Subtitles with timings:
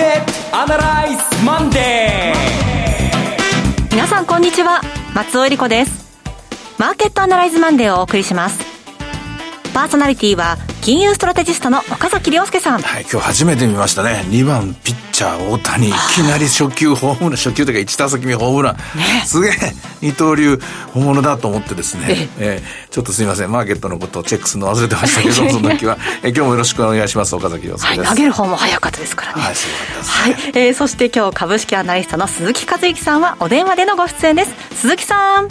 [0.00, 4.80] ケットアナライズマンデー皆さんこんにちは。
[5.14, 6.18] 松尾恵理子です。
[6.78, 8.69] マーケットアナライズマンデーをお送りします。
[9.70, 12.80] パーソナリティは金融ストラテジストの岡崎亮介さん。
[12.80, 14.24] はい、今日初めて見ましたね。
[14.28, 18.76] 2番ピッチャー大谷、いきなり初球ホームラン、初球というか1打席目ホームラン。
[18.76, 19.52] ね、すげえ、
[20.00, 20.58] 二刀流
[20.92, 28.08] 本物だと思ってですね、ええー、ちょっとすみません、マーケットのことをチェックするの忘れてましたけど、 その時は、え今日もよろしくお願いします、岡崎亮介です、はい。
[28.08, 29.42] 投げる方も早かったですからね。
[29.42, 34.52] はい、そうです、ね、はい、えー、そして今日株式アナリストの鈴木和之さんはお電話でのご出演です。
[34.80, 35.48] 鈴木さん。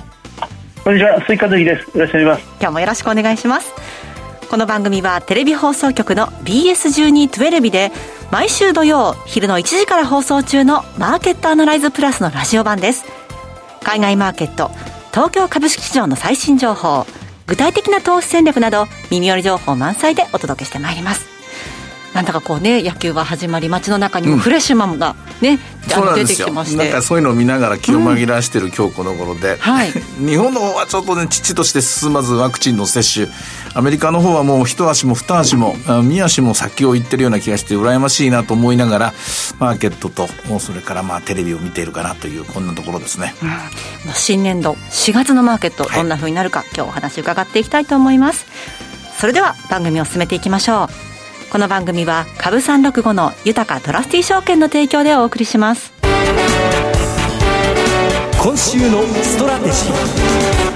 [0.84, 1.98] こんにちは、鈴木和之です。
[1.98, 2.56] よろしくお願いします。
[2.59, 3.98] 今日もよろしくお願いします。
[4.49, 7.91] この番組はテレビ放送局の BS1212 で
[8.31, 13.05] 毎週土曜昼の1時から放送中のマーケットアナライズプラスのラジオ版です。
[13.84, 14.72] 海外マーケット、
[15.12, 17.05] 東京株式市場の最新情報、
[17.45, 21.29] 具体的な投資戦略など耳寄り情報満載でお届けしてまいります。
[22.20, 25.58] なんだかこうね野球が始まり街の中にもフレッシュマンがね、
[25.98, 26.78] うん、出てきまして。
[26.78, 28.59] なんかそういうのを見ながら気を紛らわして。
[28.59, 29.58] る今日この頃で、うん。
[29.59, 33.28] はい、 日本の方はちょっとね父として進まずワクチンの接種。
[33.73, 39.14] アメリカの方はもう一足も二足も二足も先を行ってるような気がして羨ましいなと思いながら
[39.59, 40.28] マーケットと
[40.59, 43.36] それからまあテレビを見ているかなというこんなところですね、
[44.06, 48.47] うん、新年度4月のマーケットどんなふうになるか、はい、今日お話伺っていきたいと思います。
[49.20, 51.09] それでは番組を進めていきましょう
[51.52, 55.91] この番組は株365の豊トラスティ証券の提供でお送りします
[58.41, 60.69] 今週のストラテジー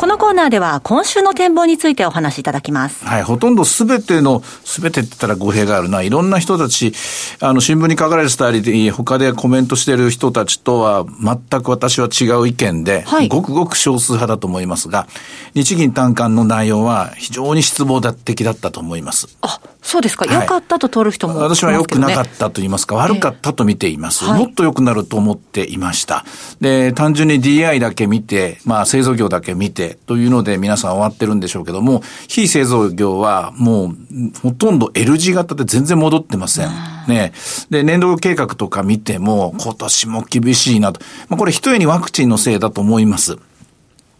[0.00, 3.04] このコーナーでは今週の展望についてお話しいただきます。
[3.04, 6.00] はい、ほとんどすべての、すべてって言ったら語弊があるな。
[6.00, 6.94] いろんな人たち、
[7.38, 15.06] あの、新聞に書かれてたり、他でコメントしている人たちとは全く私は違う意見で、はい、ごくごく少数派だと思いますが、
[15.52, 19.36] 日銀短観の内容は非常に失望的だったと思います。
[19.42, 20.26] あ、そうですか？
[20.26, 24.24] 良、かったと取る人も、ね、私は良くなかったと言いますか、悪かったと見ています。
[24.24, 26.24] えー、もっと良くなると思っていました。
[26.60, 33.96] で、単純に DI だけ見て、まあ製造業だけ見て、というので皆さん終わってるんでしょうけども、非製造業はもう
[34.42, 36.68] ほとんど L 字型で全然戻ってません。
[37.08, 37.32] ね。
[37.70, 41.00] で、年度計画とか見ても今年も厳しいなと。
[41.28, 43.38] まあこれ一重にワクチンのせいだと思います。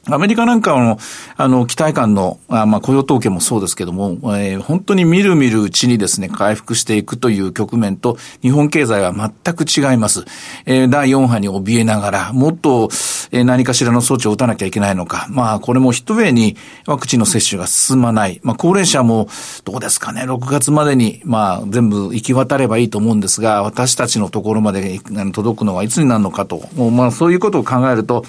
[0.06, 0.98] アメリカなんかの、
[1.36, 10.24] あの、期待感の、あまあ、雇用統計もそうですけども、えー、本当にみるみるうちにですね、回復していくという局面と、日本経済は全く違います。
[10.64, 12.88] えー、第4波に怯えながら、もっと、
[13.30, 15.26] えー、何かしらの措置を打たなきゃいけないのか。
[15.28, 16.56] まあ、これも一上に
[16.86, 18.40] ワクチンの接種が進まない。
[18.42, 19.28] まあ、高齢者も、
[19.64, 24.98] どうですかね、6月までに、まあ、全部行き渡ればいいと思うんですが、私たちのところまで
[25.32, 26.62] 届くのはいつになるのかと。
[26.90, 28.24] まあ、そういうことを考えると、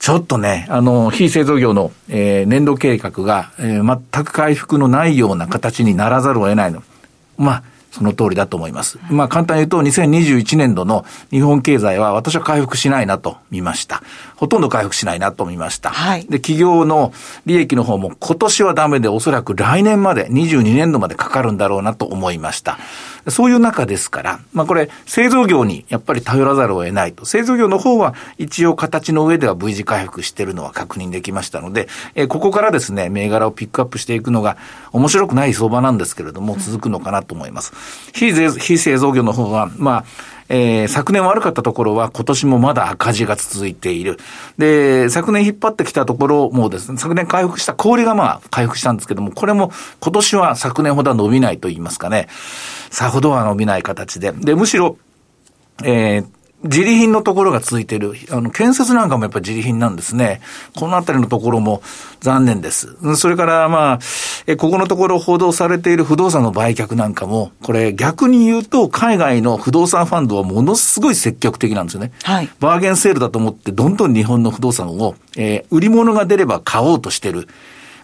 [0.00, 6.82] ちょっとね、あの、非製造業の、えー、年度計画が、えー、全く回復のないような形にならざるを得ないの。
[7.36, 8.98] まあ、その通りだと思います。
[9.10, 14.02] まあ簡単に言うと2021年度の日本経済は私は回復しないなと見ました。
[14.36, 15.90] ほとんど回復しないなと見ました。
[15.90, 17.12] はい、で、企業の
[17.46, 22.78] 利益の方も今年はダメでおそらく来年まで、22年度までかかるんだろうなと思いました。
[23.30, 27.24] そういう中ですから、まあこれ製造業にやっぱり頼らざるを得ないと。
[27.24, 34.56] 製造業の方は一応形の上では V 字回復してるのは確認できましたので、え、ここからですね、銘柄をピックアップしていくのが
[34.92, 37.72] 面白くない相場なんですけれども、続くのかなと思います。
[38.12, 40.04] 非非製造業の方は、まあ、
[40.52, 44.18] えー、昨年悪かったところは今年もまだ赤字が続いている。
[44.58, 52.26] で、昨年引っ張ってきたところもですね、昨年回復した氷がまあ回復したんですけども、これも今年は昨年ほどは伸びないと言いますかね、
[52.90, 54.32] さほどは伸びない形で。
[54.32, 54.96] で、むしろ、
[55.84, 56.26] えー、
[56.62, 58.14] 自利品のところが続いている。
[58.30, 60.42] あの、建設なんかもやっぱり自利品なんですね。
[60.76, 61.82] このあたりのところも
[62.20, 62.96] 残念です。
[63.16, 63.98] それからまあ、
[64.46, 72.12] え、ここのところ報道されている不動産の売却なんかも、これ逆に言うと、海外の不動産ファンドはものすごい積極的なんですよね。
[72.24, 72.48] はい。
[72.60, 77.48] バーゲンセールだと思って、どんどん日本の不動産を、えー、売り物が出れば買おうとしてる。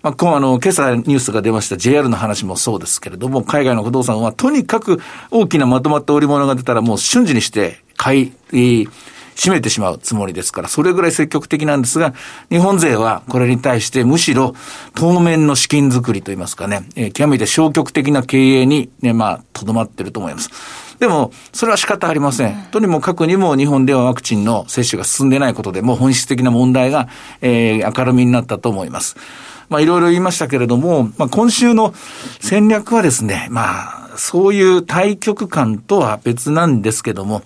[0.02, 5.00] まあ、今あの、今朝ニュースが出ました JR の話もそうですけれども、海外の不動産はとにかく
[5.30, 8.88] 大きなまとまった売り物が出たらもう瞬時にして買い、
[9.36, 12.14] 閉めてしまうつもりですから、それぐらい積極的なんですが、
[12.50, 14.54] 日本勢はこれに対してむしろ
[14.94, 20.50] 当面の資金作りといいますかね、えー、極めて消極的な経営にね、まあ、とどまっていると思います。
[20.98, 22.68] でも、それは仕方ありません。
[22.70, 27.08] とにもかくにも日本ではワクチンの接種が進んでないことでも本質的な問題が、
[27.42, 29.16] えー、明るみになったと思います。
[29.68, 31.92] まあ、いろいろ言いましたけれども、まあ、今週の
[32.40, 37.42] 戦略はですね、まあ、そういう対局感とは別なんですけども、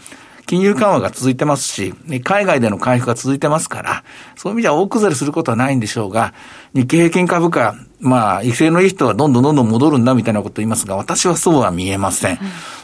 [0.50, 1.94] 金融緩和が続いてますし、
[2.25, 4.02] 海外での回復が続いてますから、
[4.35, 6.35] そういう意味では大崩れすることはないんでしょうが、
[6.75, 12.38] 日経平均株価、まあ、威勢のいい人はどんどんどんどん戻るんだみたいなことを言いますが、私はそうは見えません。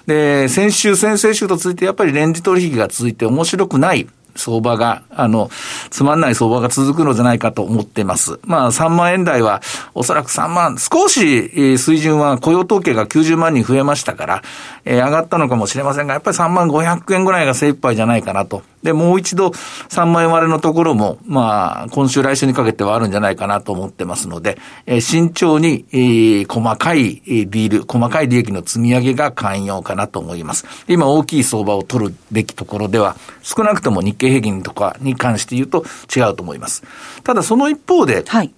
[0.06, 5.50] で、先週、先々週と続いてやっぱりレンジ取引が続いて面白くない相場が、あの、
[5.90, 8.38] つまんない相場が続くのじゃないかと思っています。
[8.44, 9.60] まあ、3万円台は、
[9.98, 14.42] おそらく3万、少し、水準は雇用統計が90万人増えましたから、
[14.84, 18.62] えー、上がったのかもしれませんが、やっぱり3万500円ぐらいが精一杯じゃないかなと。
[18.82, 30.66] で、もう一度3万円割れのところも、まあ、今週来週にかけてはあるんじゃないかなと思ってますので、えー、慎重に、えー、細かいディール、細かい利益の積み上げが寛容かなと思います。
[30.88, 36.82] 今大きい相場を取るべきところでは、少なくとも日経平均とかに関して言うと違うと思います。
[37.24, 38.52] ただその一方で、はい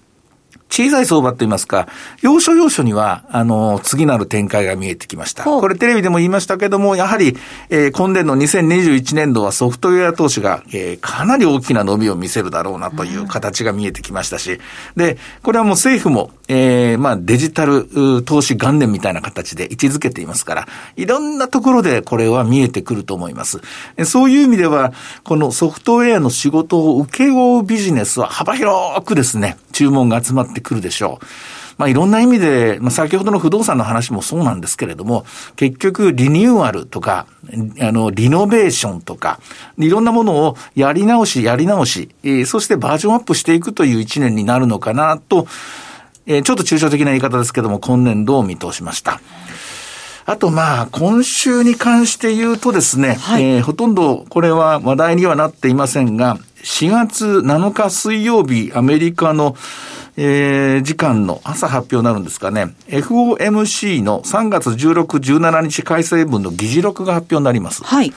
[0.69, 1.88] 小さい相場といいますか、
[2.23, 5.44] 要所要所には、あの、次なる展開が見えてきました。
[5.44, 7.37] これテレビでも言いましたけども、やはり、
[7.70, 14.61] えー、今年の2021年度はソフトウェア投資が、えー、かなり大きな伸びを見せるだろうなという形が見えてきましたし、
[14.97, 23.61] で、これはもう政府も、えー、まあデジタル投資元年みたいな形で位置づけていますから、いろんなところでこれは見えてくると思います。
[24.05, 24.93] そういう意味では、
[25.25, 31.27] このソフトウェアの仕事を請け負うビジネスは幅広くですね、注文が集まってくるでしょう。
[31.79, 35.25] まあ、いろんな意味で、まあ、先ほどの不動産の話もそうなんですけれども、
[35.55, 37.27] 結局、リニューアルとか、
[37.81, 39.39] あの、リノベーションとか、
[39.79, 45.47] いろんなものをやり直し、やり直し、えー、そしてバージョンアップしていくという一年になるのかなと、
[46.27, 49.21] えー、ちょっと抽象的な言い方ですけども、今年度を見通しました？
[50.29, 59.57] あと、まあ、今週に関して言うとですね、はい、えー、ほとんどこれは話題にはなっていませんが、4月7日水曜日、アメリカの、
[60.19, 67.83] えー、時間の朝発表になるんですかね、FOMC の3月16、17日改正分の議事録が発表になります。
[67.83, 68.13] はい。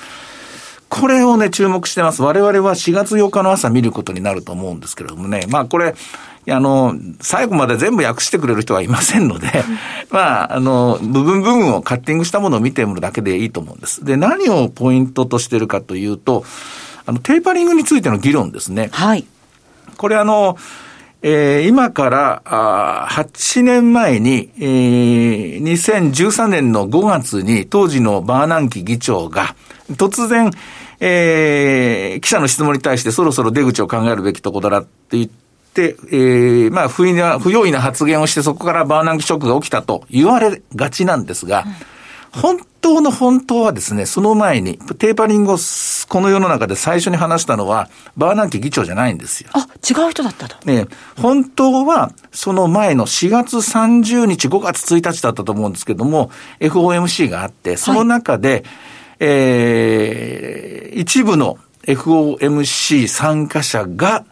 [0.90, 2.22] これをね、注目してます。
[2.22, 5.46] 我々は4月8日の朝見ることになると思うんですけれどもね。
[5.48, 5.96] まあこれ、
[6.50, 9.64] あの、最後まで全部訳してくれる人はいませんので、
[10.10, 14.04] まあ、あの、部分部分をカッティングしたものを見てみるだけでいいと思うんです。
[14.04, 16.44] で、何をポイントとしてるかというと、
[17.06, 18.90] あの、テーパリングについての議論ですね。
[18.92, 19.26] はい。
[19.98, 20.58] これあの、
[21.24, 29.56] えー、今からあ8年前に、えー、2013年の5月に当時のバーナンキ議長が
[29.92, 30.50] 突然、
[31.00, 35.41] えー、記者の質問に対してそろそろ出口を考えるべきところだって言って、
[35.76, 41.74] えー、まあ不意な、不用意な発言をしてそこからバーナンキショックが起きたと言われがちなんですが、うん
[42.32, 45.58] 本当の本当はですね、その前に、テーパリングを
[46.08, 49.50] この世の中で最初に話したのは、バーナンキ議長じゃないんですよ。
[49.54, 50.66] あ、違う人だったと。
[50.66, 50.88] ね、
[51.18, 56.32] 本当は、その前の4月30日、5月1日だったと思うんですけども、
[56.62, 58.64] FOMC があって、その中で、はい、
[59.20, 64.24] えー、一部の FOMC 参加者が、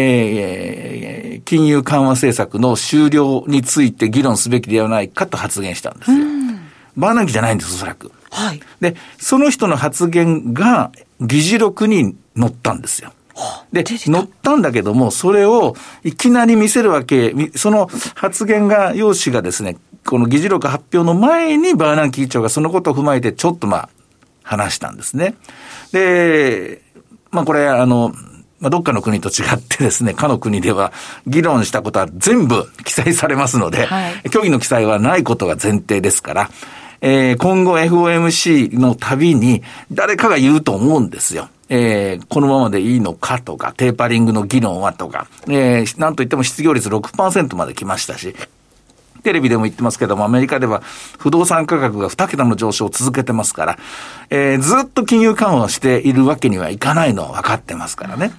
[0.00, 6.24] えー、金融緩和政策の終了について議論すべきではないかと発言したんですよ。
[6.96, 8.12] バーナンキじゃないんです、おそらく。
[8.30, 8.60] はい。
[8.80, 13.12] で、その人の発言が議事録に載ったんですよ。
[13.72, 23.88] で、載ったんだけども、それをいきなり見せるわけ、その発言が、用紙がですね、この議事録発表の前にバーナンキ議長がそのことを踏まえてちょっとまあ、
[24.42, 25.34] 話したんですね。
[25.92, 26.82] で、
[27.30, 28.12] まあこれ、あの、
[28.60, 30.92] まあ、どっかの国と違ってですね、かの国では
[31.26, 36.50] 議論したことは全部記載されますので、はい、虚偽の記載はないことが前提ですから、
[37.00, 41.48] えー、今後 FOMC のたびに誰かが言うと思うんですよ。
[41.70, 48.34] えー、このままでいいのかとか、テーパリングの議論はとか、えー、なんといっても失業率6%まで来ましたし、
[49.22, 50.82] テレビでも言ってますけども、アメリカでは
[51.18, 53.78] 不動産価格が2桁の上昇を続けてますから、
[54.30, 58.32] えー、ずっと金融緩和しているわけにはいかないのは分かってますからね。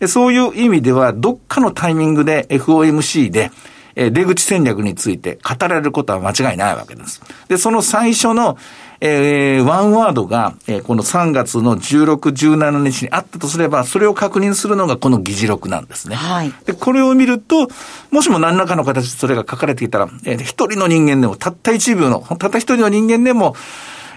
[0.00, 3.50] でそういう意味では、どっかのタイミングで FOMC で、
[3.96, 7.22] えー、出口戦略について語られることは間違いないわけです。
[7.48, 8.58] で、その最初の、
[9.00, 16.16] えー、ワンワードが、えー、この3月の16、17日にあったとすれば、それを確認するのがこの議事録なんですね。
[16.16, 16.52] はい。
[16.64, 17.68] で、これを見ると、
[18.10, 23.54] もしも何らかの形でそれが書かれていたら、えー、一人の人間でも、たった一秒の、たった一人の人間でも、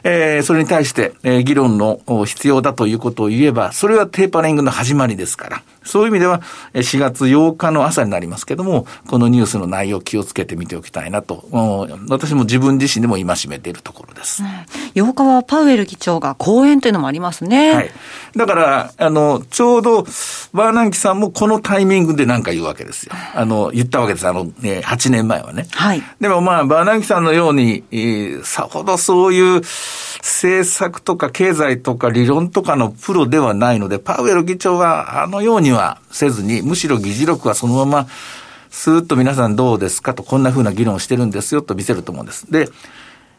[0.10, 6.42] えー、それに対して、えー、議論の必要だということを言えば、それはテーパリングの始まりですから、そういう意味では、
[6.74, 11.46] 4月8日の朝になりますけども、このニュースの内容を気をつけて見ておきたいなと、
[12.10, 14.44] 私も自分自身でも戒めているところです。
[14.44, 17.74] うん、8日はパウエル議長が講演というのもありますね。
[17.74, 17.92] はい。
[18.36, 20.04] だから、あの、ちょうど、
[20.54, 23.14] バーナンキさんもこのタイミングで何か言うわけですよ。
[23.34, 24.28] あの、言ったわけです。
[24.28, 25.68] あの、ね、8年前はね。
[25.72, 26.04] はい。
[26.20, 29.62] でもまあ、バーナンキさんのように、えー、さほどそういう
[30.20, 35.77] 政策とか経済とか理論とかのプロではないので、パウエル議長はあのようには
[36.12, 38.08] せずに、むしろ議事録はそのまま、
[38.70, 42.52] スーッと皆さんどうですかと、こんな風な議論をしてるんですよと見せると思うんです。
[42.52, 42.70] で、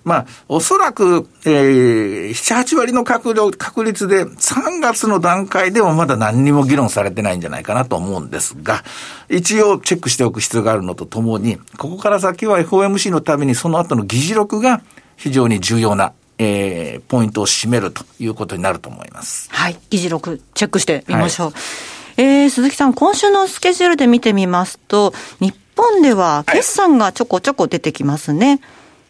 [0.04, 8.84] まあ、おそらく、えー、7、8割の確確率で3月の段階ではまだ何にも議論されてないんじゃないかなと思うんですが、
[9.28, 14.80] 一応チェックしておく必要があるのとともに、ここから先は FOMC のためにその後の議事録が
[15.16, 19.48] 非常に重要なえー、ポイントを占めるということになると思います。
[19.50, 19.76] はい。
[19.90, 21.50] 議事録チェックしてみましょう。
[21.50, 21.54] はい、
[22.20, 28.48] えー、鈴木さん、今週のスケジュールで見てみますと、日本では決算がちょこちょこ出てきますね。
[28.48, 28.60] はい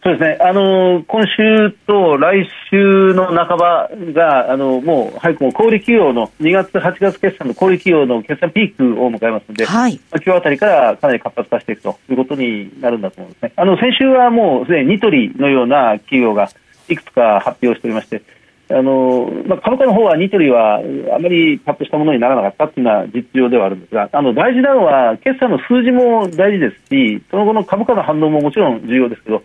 [0.00, 13.52] そうですね、あの今週と来週の半ばが、あのもう早くも小売企業の2月、8月決算の小売企業の決算ピークを迎えますので、はい、まあ、今日あたりからかなり活発化していくということになるんだと思うんですね。
[13.56, 16.48] あの先週はもうすでにニトリのような企業が
[16.88, 18.22] いくつか発表しておりまして、
[18.70, 20.76] あのまあ、株価の方はニトリは
[21.14, 29.42] あまりパッとしたものにならなかったというのは実情ではあるんですが、あの大事なのは、決算の数字も大事ですし、その後の株価の反応ももちろん重要ですけど、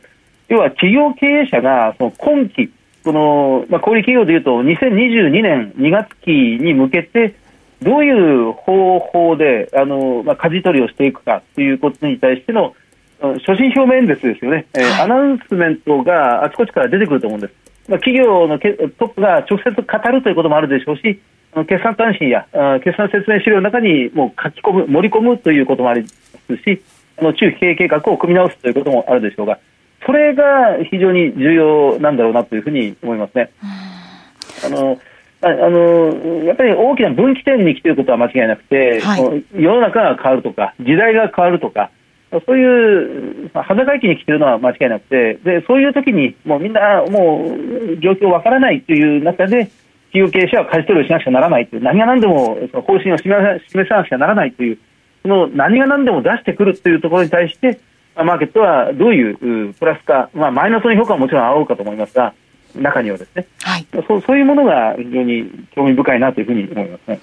[0.50, 2.70] 要は企業経営者がその今期、
[3.06, 7.36] このまあ、小売企業でいうと、2022年2月期に向けて、
[7.82, 12.76] どういう方法であの、まあ、舵取りをしていくかということに対しての
[13.46, 17.63] 所信表明演説ですよね、えー、アナウンスメントがあちこちから出てくると思うんです。
[17.88, 21.20] まあ、企業のトップが直接語るということもあるでしょうし、
[21.68, 22.48] 決算単身や
[22.84, 26.08] 決算説明資料の中にもう書き込む、盛り込むということもありま
[26.48, 26.82] すし、
[27.18, 29.60] あの中期経営計画を組み直すということもあるでしょうが、
[30.06, 33.52] それが非常に重要なんだろうなというふうに思いますね。
[34.66, 35.00] あの
[35.42, 41.92] あのやっぱり大きな分岐点に来ていることは間違いなくて、はい、世の中が変わるとか、時代が変わるとか、
[42.46, 49.70] そういう、まあ、裸駅に来てるのは間違いなくて、でそういう時にもうみんなもう状況わからないという中で、
[50.12, 53.30] 企業経営者は舵取りをしなくちゃならないという、何が何でもその方針を示
[53.90, 54.78] さなくちゃならないという、
[55.24, 57.80] その何が何でも出してくるというところに対して、
[58.16, 62.34] マーケットはどういうプラスか、まあ、マイナスの評価はもちろんあろうかと思いますが、
[62.76, 67.20] 中にはですね、はい、そうそういうものが非常に興味深いなというふうに思いますね。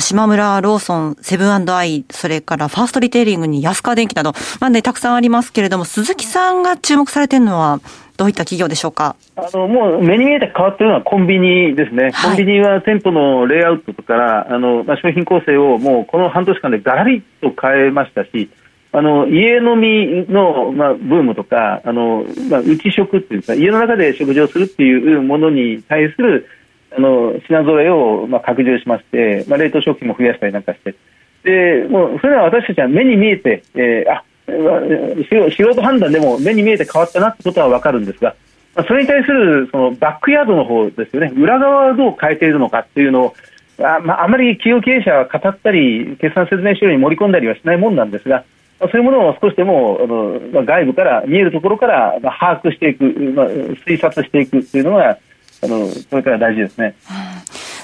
[0.00, 7.80] 島村ローソン、セブンアイ、それからファーストリテイリングに安川電機など、まあね、たくさんありますけれども、鈴木さんが注目されているのは、
[8.16, 9.14] どういった企業でしょうか？
[9.36, 18.48] あのもう目に見えて変わっているのはコンビニですね、はい、コンビニは店舗のレイアウトとかあの、まあ、商品構成をもうこの半年間でがらりと変えましたし、
[18.92, 26.46] あの家飲みの、まあ、ブームとか、あのまあ、内食っていうか、家の中で食事をするっていうものに対する
[26.92, 30.94] あの品揃えを、まあ、拡充しまして、まあ、冷凍食品も増やしたりなんかして、
[31.42, 38.34] でもうそれは私たちは目に見えて、えー、あ素人判断でも目に見えて変わったなってことは分かるんですが、
[38.74, 43.34] まあ、それに対するそのバックヤードの方ですよね、裏側はどう変えているのかっていうのを、
[43.78, 48.44] あ,、まあ、あまり企業経営者は語ったり、決算説明書に盛り込んだりはしないもんなんですが、
[48.78, 53.46] まあそういうものを少しでもあの、まあ、外部から見えるところから、まあ、把握していく、まあ、
[53.86, 55.18] 推察していくというのが、
[55.62, 56.94] あのこれから大事ですね。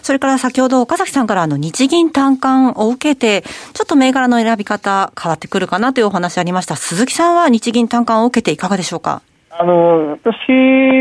[0.03, 6.77] それから先ほど岡崎さんからあの日銀短観を受けて、ちょっと銘柄の選び方変わってくるかなというお話ありました。
[6.77, 9.23] 鈴木さんは日銀短観を受けていかがでしょうか？
[9.51, 10.35] あの私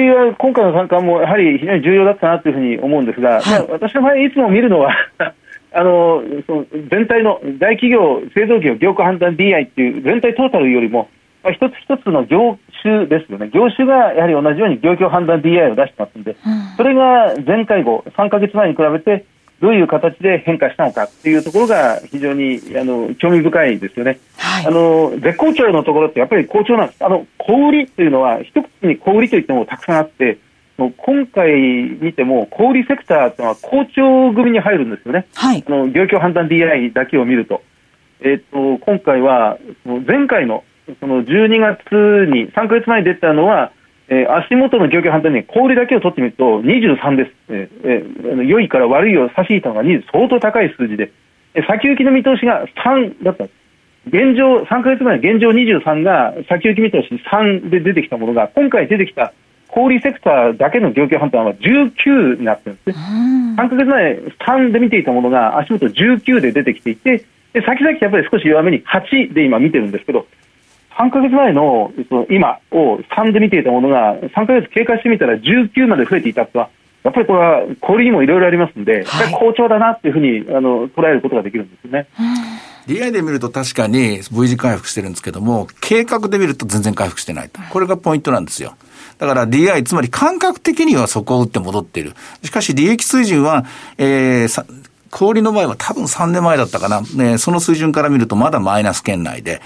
[0.09, 4.93] は今回の参観もやはり非常に重要だったなというふうに思うんですが、はい、私の場合、いつも見るのは
[5.73, 11.09] あのその全体の大企業、製造業、業界判断 DI っていう全体トータルよりも、
[11.43, 16.37] まあ、一つ一つの業種ですよね、業種がやはり同じように業況判断 DI を出してますんで、うん、
[16.77, 19.25] それが前回後、3か月前に比べて、
[19.61, 30.39] どういう形で変化したのかっていうところが非常にあの興味深いですよね、はい、あの絶好調のところってやっぱり好調なんです、あの小売りというのは、一口に小売りといってもたくさんあって、
[30.77, 31.51] 今回
[32.01, 37.61] 見ても、小売セクターというのは好調組に入るんですよね、はい、あの業況判断 DI だけを見ると。
[38.23, 40.63] えーと、と今回は前回の
[40.99, 41.79] その12月
[42.31, 43.71] に3か月前に出たのは、
[44.07, 51.11] えー、足元の業況判断に小売だけを取ってみると23です、えーえー、良いから悪いを差し引いたのが20相当高い数字で、
[51.67, 53.45] 先行きの見通しが3だった。
[54.07, 59.33] 現状、3か月前、現状23が先行き見通し3で出てきたものが、今回出てきた
[59.67, 63.55] 小売セクターだけの業況判断は19になってるんですね。
[63.57, 70.25] 3ヶ月前、3で見ていたものが足元19で出てきていて、で先々やっぱり少し弱めに8で今見てるんですけど、
[70.97, 76.69] 3ヶ月前のその今を3で見ていたものが3ヶ月経過してみたら19まで増えていたとは、
[77.03, 82.07] やっぱりこれは小売にもいろいろありますので、はい、好調だなっていうふうにあの捉えることができるんですよね。
[82.87, 87.61] DI で見ると確かに V 字回復してるんですけども、計画で見ると全然回復してないと。
[87.69, 88.75] これがポイントなんですよ。
[89.17, 92.13] だから DI、つまり感覚的にはそこを打って戻っている。
[92.43, 93.65] しかし利益水準は、
[93.97, 94.65] えー、
[95.11, 97.01] 小売の場合は多分3年前だったかな。
[97.01, 99.61] ね、その水準から見るとまだマイナス圏内で。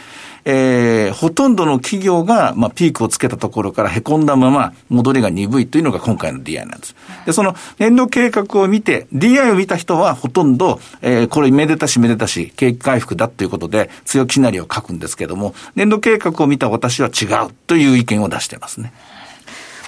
[0.47, 6.95] えー、ほとんどの企業が、まあ、ピークをつけたところから凹んだまま戻りが鈍いというのが今回の DI なんです。
[7.25, 18.93] で、その年度計画を見て、DI を見た人はほとんど、えー、これめでたしめでたし、景気回復だということで強気シナリオを書くんですけども、年度計画を見た私は違うという意見を出してますね。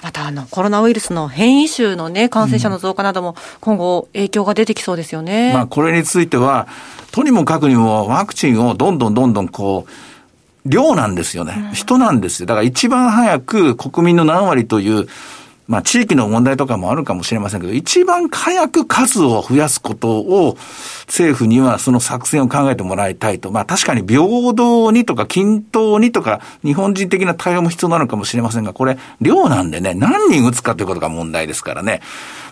[0.08, 5.48] またあのコロナウイルスの変異種のね、感染者の増加なども今後影響が出てきそうですよね。
[5.48, 6.66] うん、まあこれについては、
[7.12, 9.90] とにもかくにもワクチンをどんどんどんどんこう、
[10.64, 11.72] 量なんですよね。
[11.74, 12.46] 人なんですよ。
[12.46, 15.08] だから一番早く国民の何割という、
[15.68, 20.56] まあ地域の問題とかもあるかもしれませんけど、一番早く数を増やすことを
[21.06, 23.50] 政府にはその作戦を考えてもらいたいと。
[23.50, 32.00] まあ確かに平等にとか均等にとか日本人的な対応も必要なのかもしれませんが、これ量なんでね、何人打つかということが問題ですからね。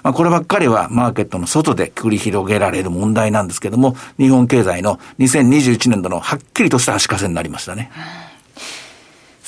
[0.03, 7.91] まあこればっかりはマーケットの外で繰り広げられる問題なんですけども、日本経済の2021年度のはっきりとした足かせになりましたね。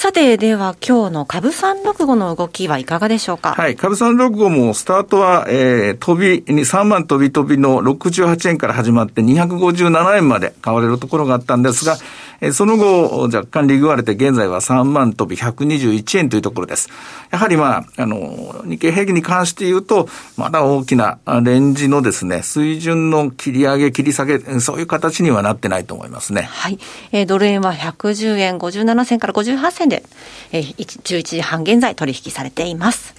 [0.01, 3.55] さて、では今日の株三六五の動きはいかがでしょうか？
[3.55, 11.97] はい、株三六五もスタートは、えー、飛び、3万飛び飛びの68円から始まって257円まで買われるところがあったんですが、
[12.41, 16.89] えその後、若干利食われて、現在は3万飛び121円というところです。
[17.31, 26.43] やはりまあ、あの、日経平均に関して言うと、まだ大きなレンジのですね、水準の切り上げ、切り下げ、そういう形にはなってないと思いますね。
[26.43, 26.79] はい。
[27.11, 30.05] えー、ドル円は110円57銭から58銭で、
[30.53, 33.15] えー、11時半現在取引されています。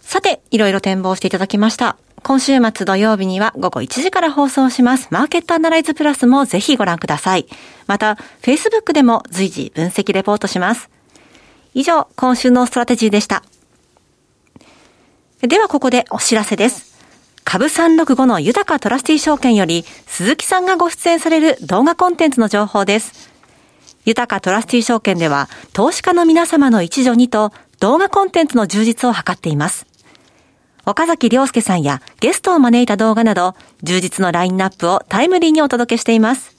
[0.00, 1.96] さて、いろいろ展望していただきました。
[2.26, 5.06] 今週末土曜日には午後1時から放送します。
[5.12, 7.46] マーケットアナライズプラスもぜひご覧ください。
[7.86, 10.90] また、Facebook でも随時分析レポートします。
[11.72, 13.44] 以上、今週のストラテジーでした。
[15.40, 16.96] ではここでお知らせです。
[17.44, 23.30] 株365の豊トラスティ証券より鈴木さんがご出演される動画コンテンツの情報です。
[24.04, 29.86] 豊トラスティ証券では投資家の皆様の一助にと動画コンテンツの充実を図っています。
[30.88, 36.54] 岡崎良介さんやゲストを招いた動画など、充実のラインナップをタイムリーにお届けしています。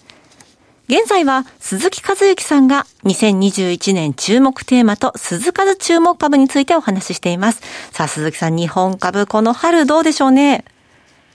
[0.90, 7.62] 現在は鈴木和之さんが2021年注目テーマと鈴数注目株についてお話ししています。
[7.94, 10.66] さあ、鈴木さん、日本株、この春どうでしょうね？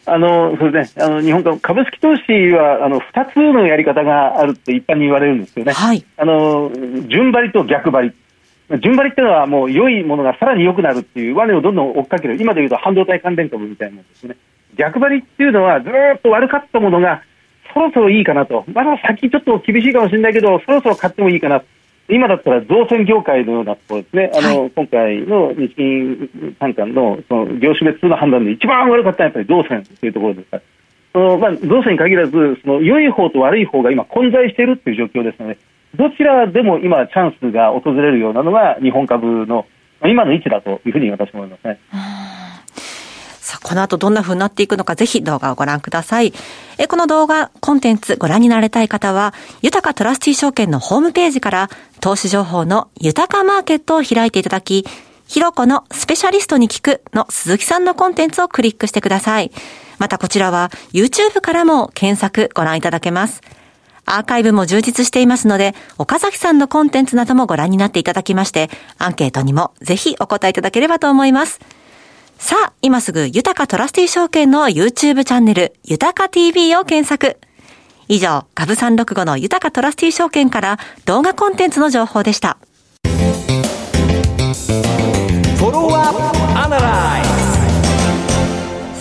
[0.04, 1.04] あの、そうですね。
[1.06, 5.72] あの、日本株、株式投資は、あの、二つのやり方があるって一般に言われるんですよね。
[5.72, 6.04] はい。
[6.18, 6.70] あの、
[7.08, 8.12] 順張りと逆張り。
[8.80, 14.36] 順張りっていうのはもう良いものがさらに良くなるっていう輪をどんどん追っかける、今でいうと半導体関連株みたいなんですね。
[14.76, 17.22] 逆張りっていうのはずっと悪かったものが
[17.74, 21.62] そろそろいいかなと、まだ先ちょっと厳しいかもしれないけど、そろそろ買ってもいいかな。
[22.08, 30.62] 今だったら造船業界のようなところですね、あの、はい、今回の日銀短観のその業種別の判断で一番悪かったのはやっぱり造船というところですから、
[31.12, 32.32] そのまあ、造船に限らず、
[32.62, 35.58] その良い方と悪い方が今混在しているという状況ですので、
[35.94, 39.66] どちらでも今、チャンスが訪れるようなのが日本株の
[40.04, 41.78] 今の位置だというふうに私も思いますね。
[43.52, 46.32] さあ、この後どんな風になっていくのか、ぜひ動画をご覧ください。
[46.78, 51.68] え、この動画、コンテンツご覧になれたい方は、豊かトラスティ証券のホームページから、
[52.00, 54.86] 投資情報の豊かマーケットを開いていただき、
[55.28, 59.50] ひろこのスペシャリストに聞くの鈴木さんのコンテンツをクリックしてください。
[59.98, 63.40] またこちらは YouTube からも検索ご覧いただけます。
[64.04, 71.60] アーカイブも充実していますので、岡崎さんのコンテンツなどもご覧になっていただきまして、アンケートにもぜひお答えいただければと思います。
[72.38, 77.38] さあ、今すぐ豊かトラスティ証券の YouTube チャンネル、豊か TV を検索。
[78.08, 82.58] 以上、株365の豊かトラスティ証券から動画コンテンツの情報でした。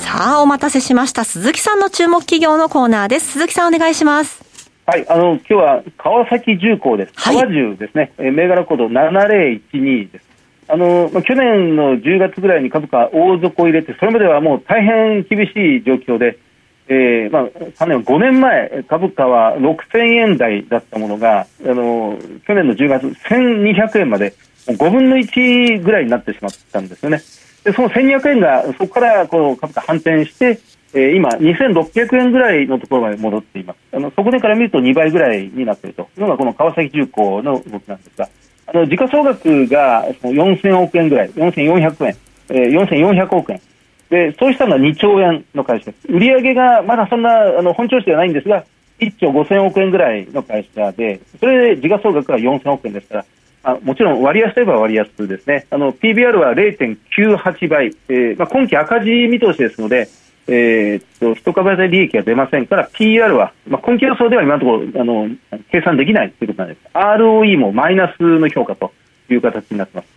[0.03, 1.25] さあ、お待たせしました。
[1.25, 3.31] 鈴木さんの注目企業のコーナーです。
[3.31, 4.40] 鈴木さんお願いします。
[4.85, 7.13] はい、あの今日は川崎重工です。
[7.15, 8.11] 川重ですね。
[8.17, 10.25] はい、銘柄コード7012です。
[10.67, 16.39] あのまあ、去年の10月ぐらいに株価大底を入れて、それまではもう大変厳しい状況で、
[16.87, 22.17] えーまあ、3年5年前、株価は6000円台だったものが、あの
[22.47, 24.33] 去年の10月、1200円まで
[24.67, 27.21] 5分の1ぐらいになってしまったんですよね。
[27.63, 30.57] でその1200円がそこからこう株価反転して、
[30.93, 33.77] えー、今、2600円ぐらいのところまで戻っています。
[33.93, 38.29] あのそこでから見ると2倍ぐらいになっているというのがこの川崎重工の動きなんですが、
[38.67, 42.17] あの時価総額が4000億円ぐらい、4400円、
[42.49, 43.61] えー、4400億円。
[44.09, 46.07] で、そうしたのは2兆円の会社です。
[46.09, 48.65] 売上がまだそんなあの本調子ではないんですが、
[48.99, 53.25] 1兆5000億円ぐらいの会社で、それで時価総額が4000億円ですから、
[53.63, 55.65] あもちろん割安といえば割安ですね。
[55.69, 60.09] PBR は0.98倍、えーまあ、今期赤字見通しですので、
[60.53, 65.29] えー、っと一株当たり利益が出ませんから PR は、まあ、今期予想では今のところあの
[65.71, 66.81] 計算できないということなんです。
[66.93, 68.91] ROE もマイナスの評価と
[69.29, 70.07] いう形になっています。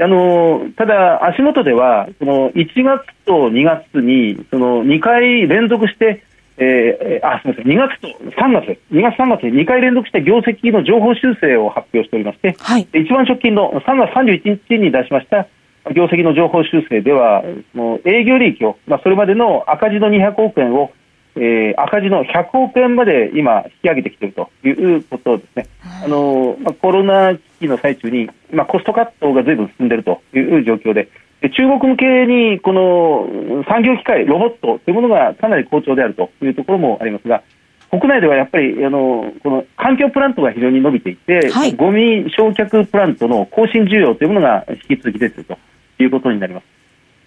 [0.00, 6.22] あのただ、足元ではその1月と2月にその2回連続して
[6.60, 15.46] えー、あすみません2月と3月、2月、3月に2回連続して業績の情報修正を発表しておりまして、はい、一番直近の3月31日に出しました
[15.94, 17.42] 業績の情報修正では、
[17.74, 20.92] もう営業利益を、まあ、それまでの赤字の200億円を、
[21.36, 25.66] えー、赤字の100億円まで今、引き上げてきているということですね、
[26.04, 31.08] あのまあ、コロナ危機の最中に、まあ、コストカットがずいぶん進んでいるという状況で、
[31.40, 37.42] 中国向けにこの産業機械、ロボットというものがかなり好調であるというところもありますが、
[37.90, 45.58] 国内ではやっぱりあのこの環境プラントが非常に伸びていて、はい、ゴミ焼却プラントの更新需要というものが引き続き出ていると
[46.04, 46.64] いうことになります。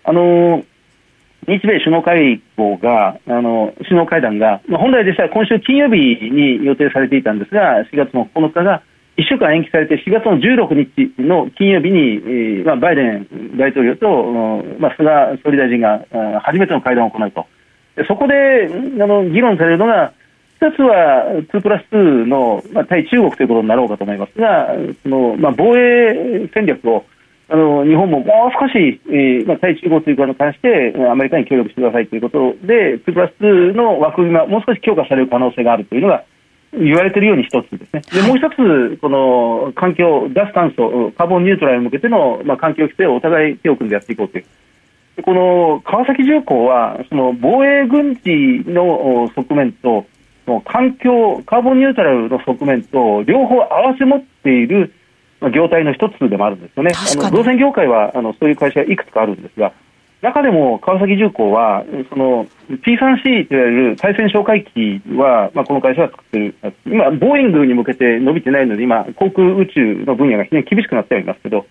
[0.03, 0.63] あの
[1.47, 8.83] 日米首脳会合が、あの首脳会談が、まあ本来でしたら今週金曜日に予定されていたんですが、4月の9日が
[9.17, 16.05] 1週間延期されて4月の16日の金曜日に、まあ、バイデン大統領と、まあ、菅総理大臣が
[16.41, 17.45] 初めての会談を行うと、
[18.07, 18.69] そこで
[19.01, 20.13] あの議論されるのが、
[20.57, 24.69] 一つは2プラス2の、まあ、対中国ということになろうかと思いますが、
[25.03, 27.03] そのまあ、防衛戦略を
[27.51, 36.23] あの日本ももう少し、えーまあ、対中国ということに関してアメリカに協力してくださいということで、2プラス2の枠組みはもう少し強化される可能性があるというのが、
[36.71, 38.01] 言われているように一つですね。
[38.13, 44.45] で、もう一つ、この環境、脱炭素、カーボンニュートラルに向けての、まあ、環境規制をお互い手を組んでやっていこうという。
[45.17, 50.05] でこの川崎重工は、その防衛軍事の側面と、
[50.63, 54.93] 環境、カーボンニュートラルの側面と、両方合わせ持っている
[55.49, 56.91] 業態の一つでもあるんですよね。
[56.95, 59.73] あの造船業界はあのそういう会社いくつかあるんですが、
[60.21, 71.65] 中でも川崎重工は、その P3C といわれる対戦哨戒機は、まあ、この会社は作ってる、今、ボーイングに向けて伸びてないので、今、航空宇宙の分野が非常に厳しくなってはいますけど、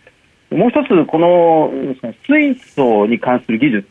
[0.51, 1.73] もう一つ、この
[2.27, 3.89] 水素に関する技術、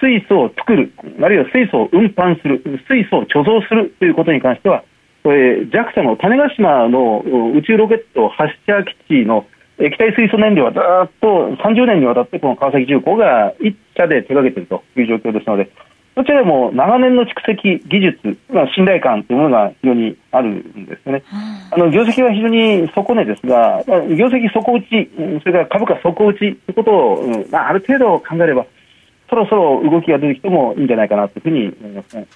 [0.00, 4.84] 水素を作る、あるいは水素を運搬する、水素を貯蔵するということに関しては、
[5.22, 7.22] これ JAXA の種子島の
[7.54, 9.46] 宇宙ロケット発射基地の
[9.78, 15.70] 液体水素燃料はずっと30年にわたってこの川崎重工が一社で手掛けているという状況ですので、
[16.16, 21.22] どちらでも長年の蓄積技術、まあ、信頼感というものが非常にあるんですね。
[21.70, 25.10] あの業績は非常に底値ですが、業績底打ち、
[25.44, 28.66] それから株価底打ちということを、まあ、ある程度考えれば、
[29.30, 32.26] そろそろ動きが出てきてもいいんじゃないかなというふうに思いますね。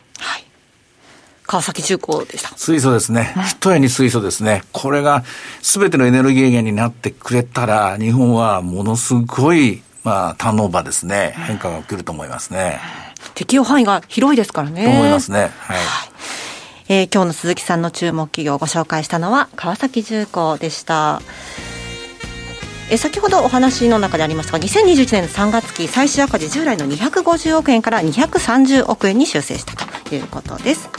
[1.44, 2.56] はい川崎重工でした。
[2.56, 3.34] 水素ですね。
[3.48, 4.62] 一重に水素ですね。
[4.72, 5.24] これが
[5.60, 11.34] 全てのエネルギー源になってくれたら、日本はものすごい、まあ、ターンオーバーですね。
[11.36, 12.78] 変化が起きると思いますね。
[13.34, 14.84] 適用範囲が広いですからね。
[14.84, 15.50] と思いますね。
[15.58, 15.78] はい。
[16.88, 21.20] えー、今日の鈴木さんの注目企業をご紹介したのは川崎重工でした。
[22.90, 30.90] え先ほどお話の中でありますが2021年の3月期最終赤字従来の250億円から230億円に修正したということです。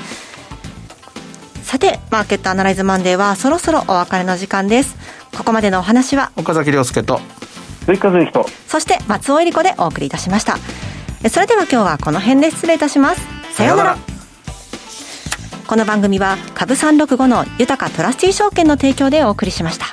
[1.73, 4.95] さてマーケットアナライズマンデーはそろそろお別れの時間です。
[5.35, 7.19] ここまでのお話は岡崎亮介と
[7.85, 10.57] 鈴木和之とそして松尾恵理子でお送りいたしました。
[11.29, 13.21] それでは今日はこの辺で失礼いたします。
[13.55, 13.97] さようなら。
[15.65, 19.87] この番組は株365の豊かトラスティ証券の提供でお送りしました